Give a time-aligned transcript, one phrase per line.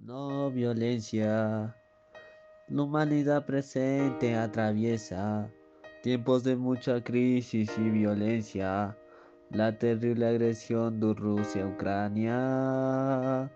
[0.00, 1.76] no violencia.
[2.68, 5.50] La humanidad presente atraviesa
[6.02, 8.96] tiempos de mucha crisis y violencia.
[9.50, 13.50] La terrible agresión de Rusia a Ucrania.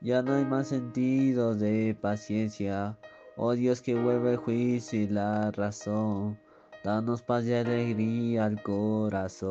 [0.00, 2.96] Ya no hay más sentido de paciencia.
[3.36, 6.38] Oh Dios que vuelve el juicio y la razón.
[6.84, 9.50] Danos paz y alegría al corazón.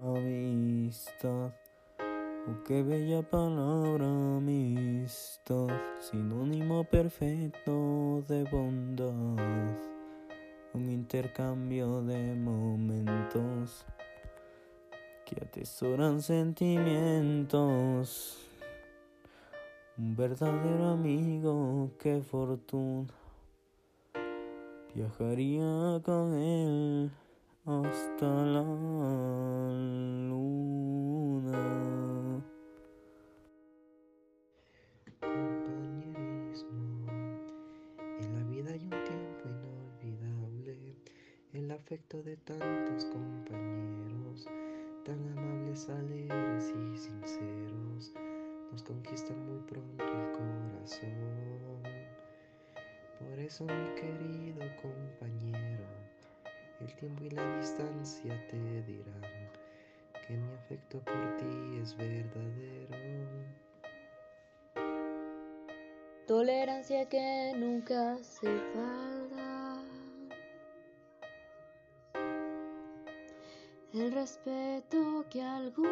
[0.00, 1.52] Amistad,
[2.48, 5.68] oh qué bella palabra amistad,
[5.98, 9.74] sinónimo perfecto de bondad,
[10.72, 13.84] un intercambio de momentos
[15.24, 18.38] que atesoran sentimientos,
[19.98, 23.12] un verdadero amigo, qué fortuna.
[24.94, 27.10] Viajaría con él
[27.66, 30.35] hasta la luna.
[41.96, 44.46] Afecto de tantos compañeros,
[45.06, 48.12] tan amables, alegres y sinceros,
[48.70, 51.82] nos conquistan muy pronto el corazón.
[53.18, 55.86] Por eso, mi querido compañero,
[56.80, 59.22] el tiempo y la distancia te dirán
[60.26, 62.94] que mi afecto por ti es verdadero.
[66.26, 69.25] Tolerancia que nunca se falta.
[73.96, 75.88] El respeto que a algunos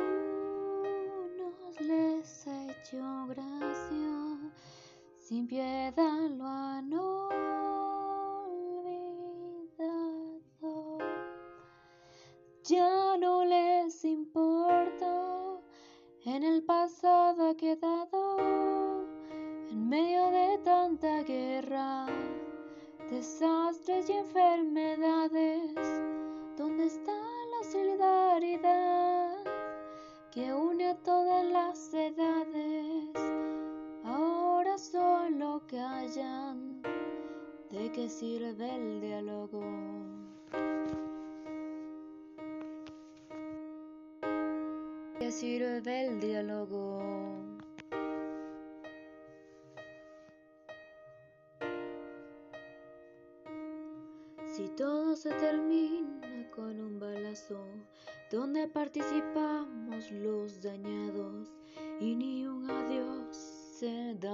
[1.80, 4.52] les ha hecho gracia,
[5.16, 7.38] sin piedad lo han olvidado.
[12.64, 15.58] Ya no les importa,
[16.26, 18.36] en el pasado ha quedado,
[19.70, 22.04] en medio de tanta guerra,
[23.10, 25.73] desastres y enfermedades,
[31.02, 33.10] todas las edades?
[34.04, 36.82] Ahora solo callan,
[37.70, 39.62] ¿de qué sirve el diálogo?
[44.22, 47.00] ¿De qué sirve el diálogo?
[54.46, 57.63] Si todo se termina con un balazo,
[58.34, 61.54] donde participamos los dañados
[62.00, 64.33] y ni un adiós se dará.